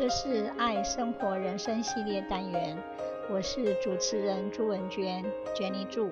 [0.00, 2.74] 这是爱生活人生系列单元，
[3.30, 5.22] 我是主持人朱文娟
[5.54, 6.10] ，Jenny 祝。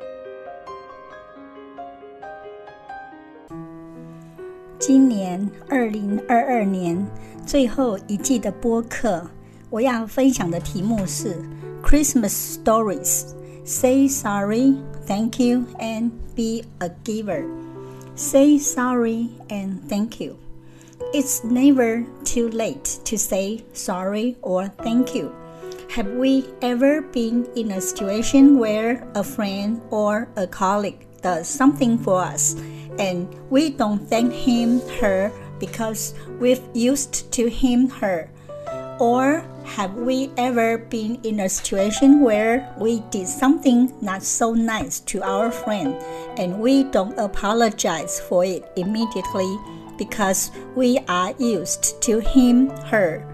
[4.79, 7.03] 今年二零二二年
[7.47, 9.27] 最后一季的播客，
[9.71, 11.35] 我要分享的题目是
[11.83, 13.33] Christmas Stories。
[13.65, 14.77] Say sorry,
[15.07, 17.43] thank you, and be a giver.
[18.15, 20.37] Say sorry and thank you.
[21.15, 25.34] It's never too late to say sorry or thank you.
[25.88, 31.96] Have we ever been in a situation where a friend or a colleague does something
[31.96, 32.56] for us
[32.98, 38.29] and we don't thank him, her because we've used to him, her?
[39.01, 45.01] Or have we ever been in a situation where we did something not so nice
[45.01, 45.95] to our friend
[46.37, 49.56] and we don't apologize for it immediately?
[49.98, 53.27] Because we are used to him, her.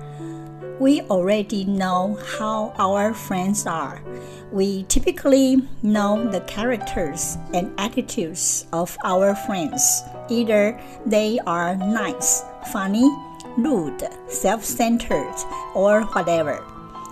[0.80, 4.02] We already know how our friends are.
[4.50, 10.02] We typically know the characters and attitudes of our friends.
[10.28, 13.08] Either they are nice, funny,
[13.56, 15.34] rude, self centered,
[15.74, 16.64] or whatever.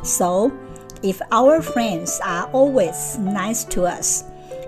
[0.03, 0.53] So,
[1.03, 4.25] if our friends are always nice to us,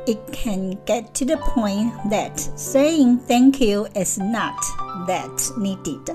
[0.07, 4.61] it can get to the point that saying thank you is not
[5.07, 6.09] that needed,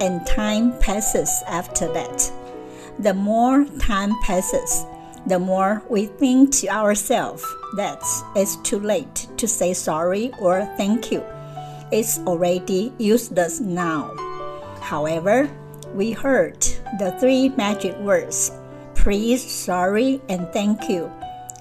[0.00, 2.32] and time passes after that.
[2.98, 4.84] The more time passes,
[5.26, 7.44] the more we think to ourselves
[7.76, 8.02] that
[8.34, 11.22] it's too late to say sorry or thank you.
[11.92, 14.14] It's already useless now.
[14.80, 15.50] However,
[15.94, 16.60] we heard
[16.98, 18.52] the three magic words
[18.94, 21.10] please, sorry, and thank you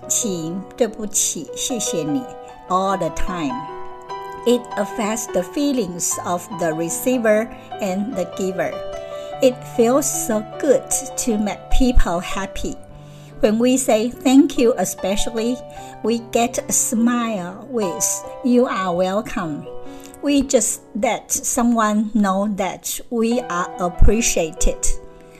[0.08, 2.22] 请、对不起、谢谢你
[2.68, 3.54] all the time.
[4.46, 7.48] It affects the feelings of the receiver
[7.80, 8.72] and the giver.
[9.42, 12.76] It feels so good to make people happy.
[13.40, 15.56] When we say thank you, especially,
[16.02, 18.04] we get a smile with
[18.44, 19.66] you are welcome.
[20.22, 24.86] We just let someone know that we are appreciated.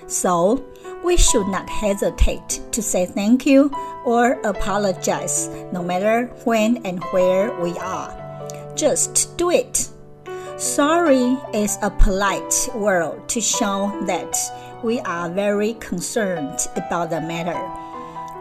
[0.07, 0.65] So,
[1.05, 3.71] we should not hesitate to say thank you
[4.10, 8.10] or apologize no matter when and where we are.
[8.76, 9.88] Just do it.
[10.58, 14.36] Sorry is a polite word to show that
[14.84, 17.62] we are very concerned about the matter.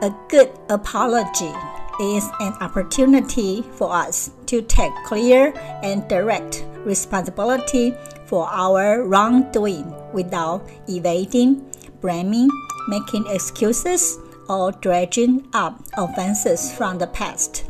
[0.01, 1.53] A good apology
[2.01, 5.53] is an opportunity for us to take clear
[5.83, 7.93] and direct responsibility
[8.25, 11.69] for our wrongdoing without evading
[12.01, 12.49] blaming,
[12.89, 17.65] making excuses, or dredging up offenses from the past.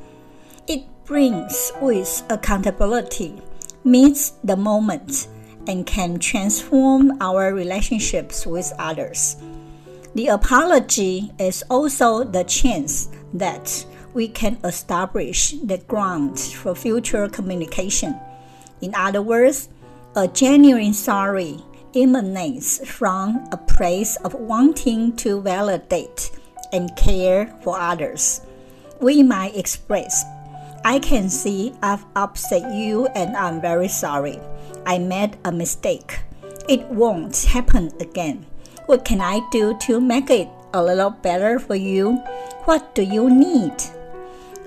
[0.67, 3.41] It brings with accountability,
[3.85, 5.29] meets the moment,
[5.67, 9.37] and can transform our relationships with others.
[10.15, 13.85] The apology is also the chance that
[14.15, 18.19] we can establish the ground for future communication.
[18.81, 19.69] In other words,
[20.17, 21.63] a genuine sorry
[21.95, 26.31] emanates from a place of wanting to validate
[26.73, 28.41] and care for others.
[29.01, 30.25] We might express,
[30.85, 34.41] I can see I've upset you and I'm very sorry.
[34.87, 36.21] I made a mistake.
[36.69, 38.47] It won't happen again.
[38.87, 42.17] What can I do to make it a little better for you?
[42.65, 43.75] What do you need?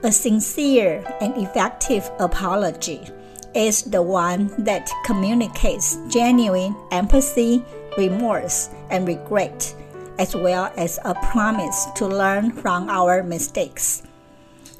[0.03, 3.07] A sincere and effective apology
[3.55, 7.63] is the one that communicates genuine empathy,
[7.97, 9.75] remorse, and regret,
[10.21, 14.03] as well as a promise to learn from our mistakes.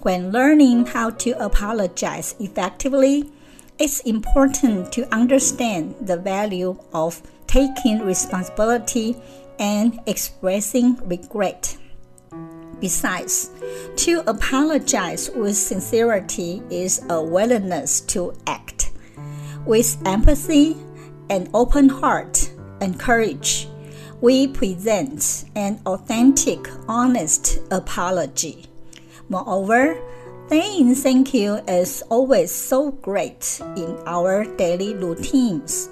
[0.02, 3.32] When learning how to apologize effectively,
[3.80, 9.18] it's important to understand the value of taking responsibility
[9.58, 11.76] and expressing regret.
[12.80, 13.50] Besides,
[14.06, 18.92] to apologize with sincerity is a willingness to act.
[19.66, 20.78] With empathy,
[21.32, 23.68] an open heart, and courage,
[24.22, 28.68] we present an authentic, honest apology.
[29.30, 30.00] Moreover,
[30.48, 35.90] saying thank you is always so great in our daily routines.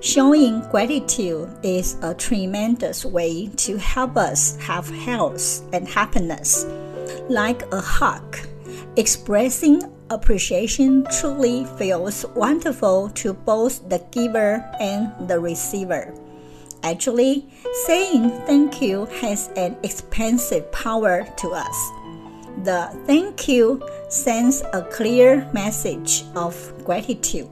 [0.00, 6.66] Showing gratitude is a tremendous way to help us have health and happiness.
[7.28, 8.38] Like a hug,
[8.96, 16.12] expressing appreciation truly feels wonderful to both the giver and the receiver.
[16.88, 17.44] Actually,
[17.84, 21.78] saying thank you has an expansive power to us.
[22.64, 26.54] The thank you sends a clear message of
[26.86, 27.50] gratitude.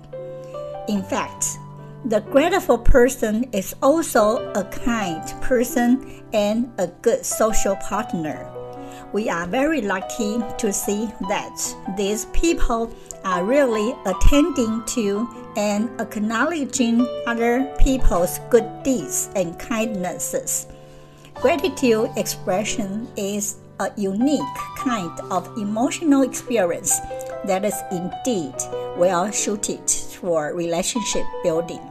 [0.89, 1.59] In fact,
[2.07, 8.47] The grateful person is also a kind person and a good social partner.
[9.13, 11.57] We are very lucky to see that
[11.97, 12.95] these people
[13.27, 20.69] are really attending to and acknowledging other people's good deeds and kindnesses.
[21.35, 27.01] Gratitude expression is a unique kind of emotional experience
[27.45, 28.55] that is indeed
[28.97, 31.83] well suited for relationship building.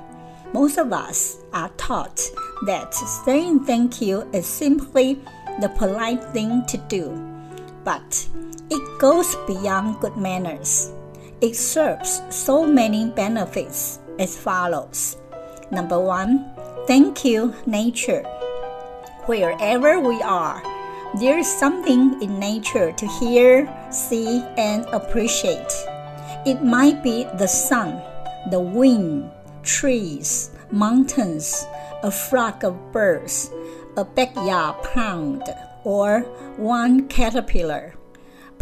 [0.53, 2.21] Most of us are taught
[2.65, 5.19] that saying thank you is simply
[5.59, 7.11] the polite thing to do,
[7.83, 8.25] but
[8.69, 10.94] it goes beyond good manners.
[11.41, 15.17] It serves so many benefits as follows.
[15.69, 16.53] Number one,
[16.87, 18.23] thank you, nature.
[19.25, 20.63] Wherever we are,
[21.19, 25.73] there is something in nature to hear, see, and appreciate.
[26.45, 28.01] It might be the sun,
[28.49, 29.29] the wind,
[29.63, 31.65] trees, mountains,
[32.03, 33.51] a flock of birds,
[33.97, 35.43] a backyard pond,
[35.83, 36.21] or
[36.57, 37.95] one caterpillar.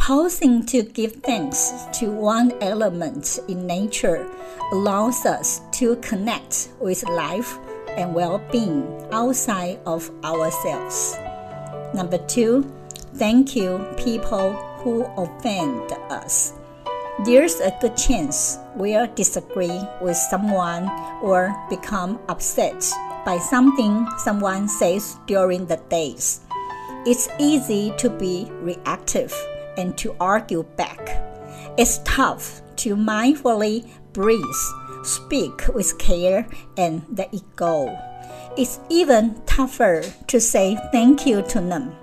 [0.04, 4.30] Pausing to give thanks to one element in nature
[4.74, 7.58] allows us to connect with life
[7.96, 8.84] and well being
[9.14, 11.16] outside of ourselves.
[11.94, 12.70] Number two,
[13.16, 14.52] thank you, people
[14.84, 16.52] who offend us.
[17.24, 20.90] There's a good chance we'll disagree with someone
[21.22, 22.92] or become upset
[23.26, 26.42] by something someone says during the days.
[27.06, 29.34] It's easy to be reactive
[29.78, 31.22] and to argue back.
[31.78, 34.44] It's tough to mindfully breathe,
[35.04, 36.48] speak with care,
[36.78, 37.98] and let it go.
[38.56, 41.96] It's even tougher to say thank you to them.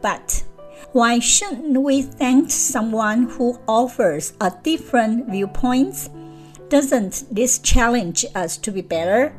[0.00, 0.44] But
[0.92, 6.08] why shouldn't we thank someone who offers a different viewpoint?
[6.68, 9.34] Doesn't this challenge us to be better?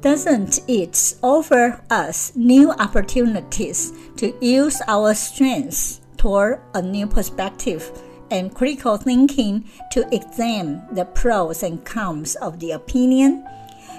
[0.00, 7.90] Doesn't it offer us new opportunities to use our strengths toward a new perspective
[8.30, 13.46] and critical thinking to examine the pros and cons of the opinion?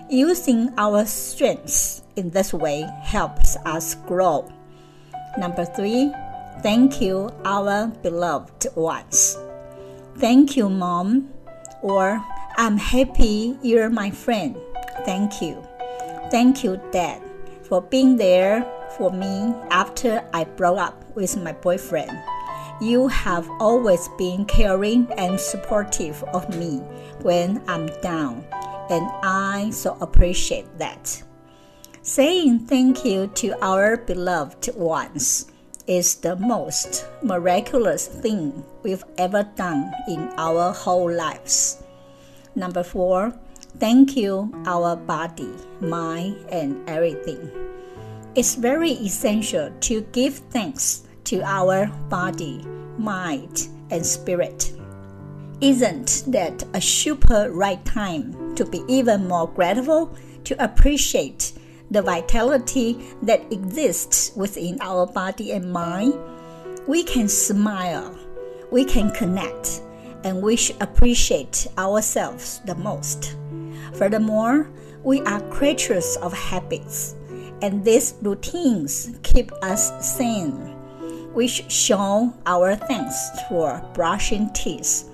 [0.10, 4.52] Using our strengths in this way helps us grow.
[5.38, 6.14] Number three,
[6.62, 9.38] Thank you, our beloved ones.
[10.18, 11.30] Thank you, Mom.
[11.82, 12.22] Or
[12.58, 14.58] I'm happy you're my friend.
[15.06, 15.64] Thank you.
[16.32, 17.22] Thank you, Dad,
[17.64, 22.12] for being there for me after I broke up with my boyfriend.
[22.82, 26.78] You have always been caring and supportive of me
[27.22, 28.46] when I'm down,
[28.90, 31.22] and I so appreciate that.
[32.02, 35.52] Saying thank you to our beloved ones
[35.88, 41.84] is the most miraculous thing we've ever done in our whole lives.
[42.56, 43.34] Number four,
[43.78, 45.52] thank you, our body,
[45.82, 47.69] mind, and everything.
[48.36, 52.64] It's very essential to give thanks to our body,
[52.98, 54.72] mind, and spirit.
[55.62, 60.16] Isn't that a super right time to be even more grateful
[60.46, 61.54] to appreciate
[61.92, 66.14] the vitality that exists within our body and mind,
[66.88, 68.18] we can smile,
[68.72, 69.82] we can connect,
[70.24, 73.36] and we should appreciate ourselves the most.
[73.94, 74.70] Furthermore,
[75.04, 77.16] we are creatures of habits,
[77.62, 80.76] and these routines keep us sane.
[81.34, 85.10] We should show our thanks for brushing teeth,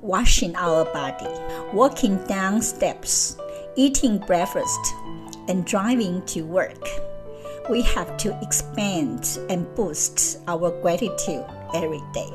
[0.00, 1.26] washing our body,
[1.72, 3.36] walking down steps,
[3.76, 4.94] eating breakfast,
[5.48, 6.88] and driving to work.
[7.68, 12.30] We have to expand and boost our gratitude every day.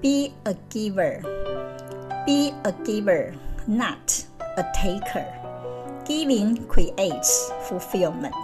[0.00, 1.22] Be a giver.
[2.24, 3.34] Be a giver,
[3.66, 4.24] not
[4.56, 5.41] a taker.
[6.06, 8.34] Giving creates fulfillment.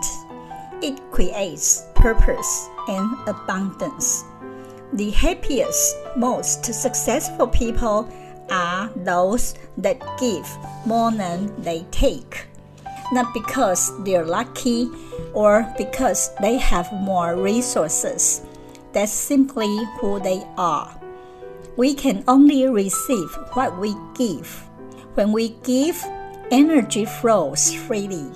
[0.83, 4.25] It creates purpose and abundance.
[4.93, 8.09] The happiest, most successful people
[8.51, 10.49] are those that give
[10.87, 12.49] more than they take
[13.13, 14.91] not because they're lucky
[15.33, 18.43] or because they have more resources.
[18.93, 20.95] That's simply who they are.
[21.77, 24.49] We can only receive what we give.
[25.15, 26.03] When we give,
[26.51, 28.31] energy flows freely,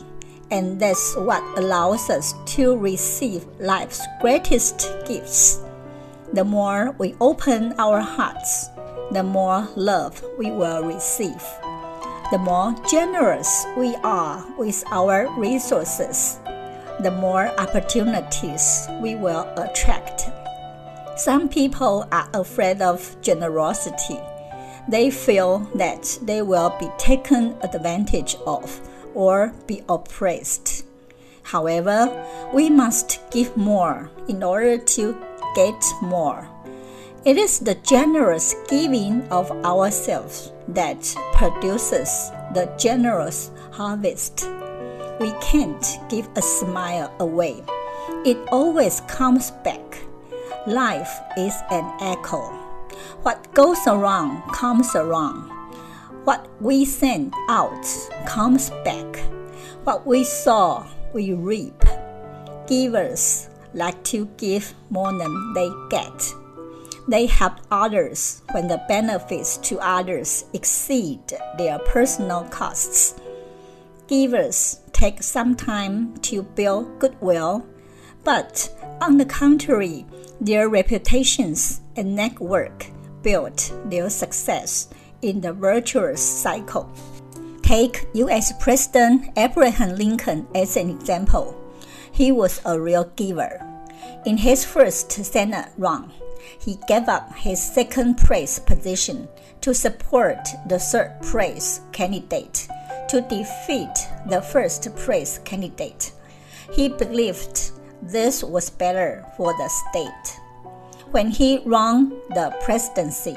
[0.50, 5.61] and that's what allows us to receive life's greatest gifts.
[6.33, 8.69] The more we open our hearts,
[9.11, 11.42] the more love we will receive
[12.33, 16.40] the more generous we are with our resources,
[17.00, 20.31] the more opportunities we will attract.
[21.19, 24.19] Some people are afraid of generosity.
[24.89, 28.81] They feel that they will be taken advantage of
[29.15, 30.85] or be oppressed.
[31.43, 32.09] However,
[32.53, 35.17] we must give more in order to
[35.55, 36.49] get more.
[37.25, 44.49] It is the generous giving of ourselves that produces the generous harvest.
[45.21, 47.62] We can't give a smile away,
[48.25, 49.99] it always comes back.
[50.67, 52.62] Life is an echo.
[53.23, 55.50] What goes around comes around.
[56.25, 57.85] What we send out
[58.26, 59.16] comes back.
[59.85, 61.82] What we sow, we reap.
[62.66, 66.35] Givers like to give more than they get.
[67.09, 71.21] They help others when the benefits to others exceed
[71.59, 73.14] their personal costs.
[74.06, 77.66] Givers take some time to build goodwill,
[78.25, 80.07] but on the contrary,
[80.41, 82.87] their reputations and network
[83.23, 84.88] built their success
[85.23, 86.91] in the virtuous cycle.
[87.62, 88.52] Take U.S.
[88.61, 91.57] President Abraham Lincoln as an example.
[92.11, 93.67] He was a real giver.
[94.26, 96.11] In his first Senate run,
[96.59, 99.29] he gave up his second place position
[99.61, 102.69] to support the third place candidate
[103.09, 106.12] to defeat the first place candidate.
[106.73, 110.40] He believed this was better for the state.
[111.12, 113.37] When he won the presidency,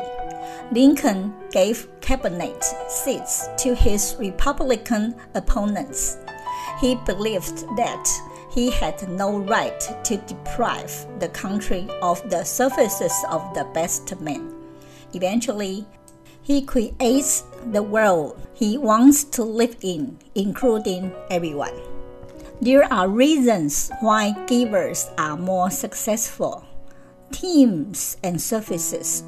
[0.72, 6.18] Lincoln gave cabinet seats to his Republican opponents.
[6.82, 8.08] He believed that
[8.52, 14.54] he had no right to deprive the country of the services of the best men.
[15.14, 15.86] Eventually,
[16.42, 21.95] he creates the world he wants to live in, including everyone.
[22.62, 26.66] There are reasons why givers are more successful
[27.32, 29.24] teams and services.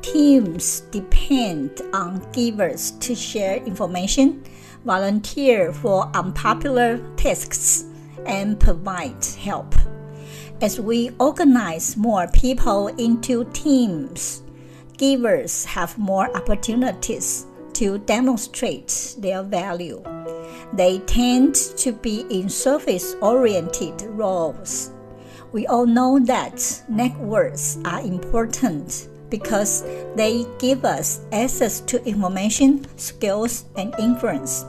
[0.00, 4.42] Teams depend on givers to share information,
[4.84, 7.84] volunteer for unpopular tasks,
[8.24, 9.74] and provide help.
[10.62, 14.42] As we organize more people into teams,
[14.96, 17.44] givers have more opportunities
[17.74, 20.02] to demonstrate their value.
[20.72, 24.90] They tend to be in service oriented roles
[25.54, 29.84] we all know that networks are important because
[30.16, 34.64] they give us access to information, skills, and influence.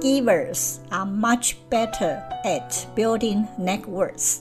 [0.00, 4.40] Givers are much better at building networks.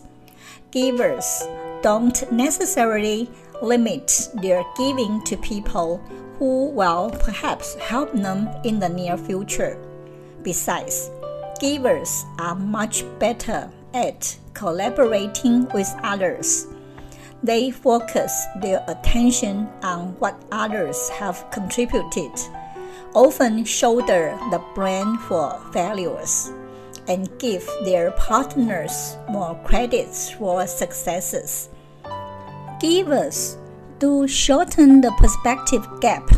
[0.72, 1.44] Givers
[1.82, 3.30] don't necessarily
[3.64, 5.98] limit their giving to people
[6.38, 9.78] who will perhaps help them in the near future.
[10.44, 11.10] Besides,
[11.60, 16.68] givers are much better at collaborating with others.
[17.42, 22.32] They focus their attention on what others have contributed,
[23.14, 26.52] often shoulder the blame for failures,
[27.08, 31.70] and give their partners more credits for successes.
[32.84, 33.58] Givers
[34.00, 36.30] do shorten the perspective gap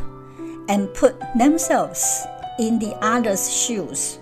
[0.69, 2.23] and put themselves
[2.59, 4.19] in the other's shoes.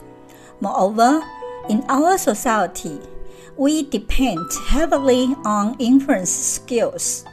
[0.62, 1.22] Moreover,
[1.68, 2.98] in our society,
[3.58, 7.26] we depend heavily on influence skills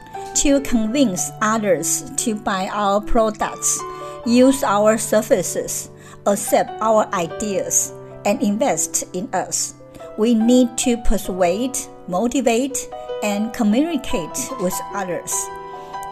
[0.43, 3.79] to convince others to buy our products,
[4.25, 5.89] use our services,
[6.25, 7.93] accept our ideas,
[8.25, 9.73] and invest in us.
[10.17, 11.77] We need to persuade,
[12.09, 12.89] motivate,
[13.23, 15.33] and communicate with others.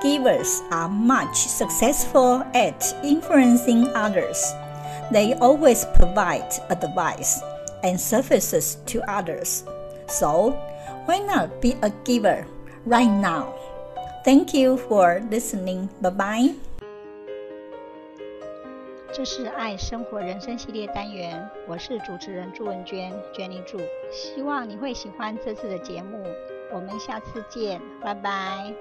[0.02, 4.42] Givers are much successful at influencing others.
[5.12, 7.42] They always provide advice
[7.84, 9.64] and services to others.
[10.08, 10.52] So,
[11.06, 12.46] why not be a giver
[12.86, 13.54] right now?
[14.24, 15.90] Thank you for listening.
[16.02, 16.56] Bye bye.
[19.12, 23.80] 这是爱生活人生系列单元，我是主持人朱文娟，Jenny 祝。
[24.12, 26.24] 希望你会喜欢这次的节目。
[26.70, 28.76] 我们下次见，拜拜。